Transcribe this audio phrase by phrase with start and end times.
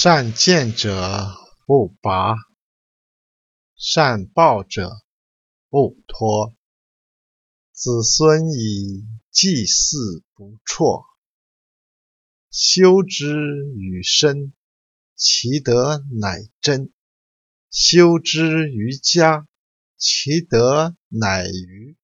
[0.00, 1.34] 善见者
[1.66, 2.36] 不拔，
[3.74, 4.92] 善报者
[5.68, 6.54] 不脱。
[7.72, 11.04] 子孙以祭祀不辍，
[12.48, 13.34] 修之
[13.74, 14.52] 于身，
[15.16, 16.92] 其德乃真；
[17.68, 19.48] 修之于家，
[19.96, 21.96] 其德乃余；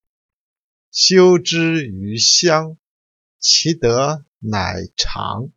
[0.90, 2.76] 修之于乡，
[3.38, 5.52] 其德乃长。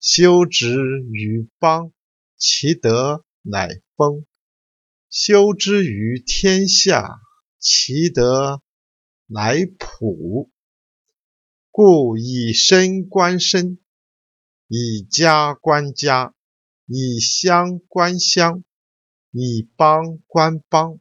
[0.00, 0.78] 修之
[1.12, 1.92] 于邦，
[2.38, 4.24] 其德乃丰；
[5.10, 7.20] 修之于天下，
[7.58, 8.62] 其德
[9.26, 10.50] 乃普。
[11.70, 13.78] 故以身观身，
[14.68, 16.34] 以家观家，
[16.86, 18.64] 以乡观乡，
[19.30, 20.98] 以邦观邦，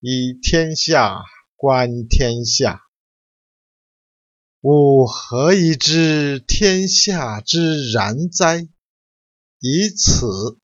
[0.00, 1.20] 以天下
[1.54, 2.87] 观天下。
[4.60, 8.68] 吾何以知天下之然哉？
[9.60, 10.58] 以此。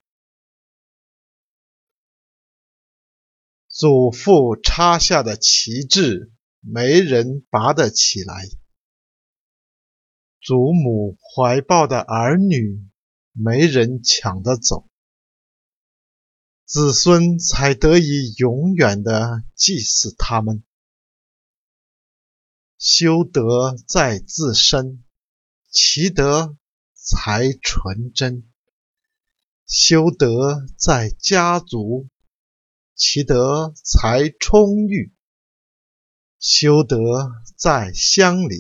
[3.69, 8.59] 祖父插下的旗帜，没人拔得起来；
[10.41, 12.85] 祖母怀抱的儿女，
[13.31, 14.89] 没人抢得走。
[16.65, 20.65] 子孙才得以永远地祭祀他们。
[22.87, 25.03] 修德在自身，
[25.71, 26.55] 其德
[26.93, 28.43] 才纯真；
[29.67, 32.11] 修德在家族，
[32.95, 35.15] 其德才充裕；
[36.39, 38.59] 修德在乡里，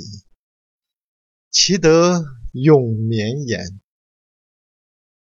[1.51, 3.79] 其德永绵延；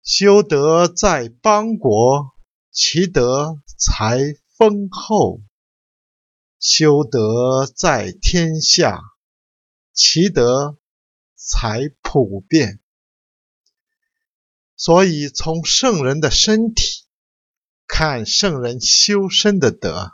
[0.05, 2.36] 修德在邦国，
[2.70, 5.42] 其德才丰厚。
[6.62, 9.00] 修德在天下，
[9.92, 10.78] 其德
[11.34, 12.78] 才普遍。
[14.77, 17.05] 所以，从圣人的身体
[17.88, 20.12] 看圣人修身的德；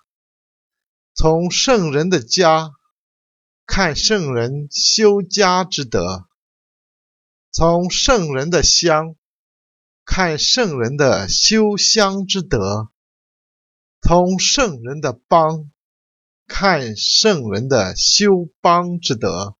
[1.12, 2.70] 从圣人的家
[3.66, 6.28] 看圣人修家之德；
[7.52, 9.16] 从圣人的乡
[10.06, 12.88] 看圣人的修乡之德；
[14.00, 15.70] 从圣人的邦。
[16.48, 19.56] 看圣人的修邦之德，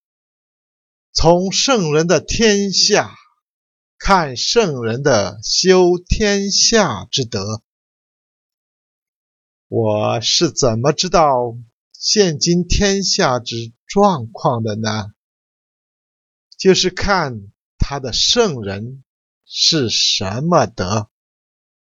[1.13, 3.15] 从圣人的天下
[3.99, 7.63] 看圣人的修天下之德。
[9.69, 11.57] 我是怎么知道
[11.93, 13.55] 现今天下之
[13.87, 15.13] 状况的呢？
[16.57, 19.05] 就是看他的圣人
[19.45, 21.11] 是什么德。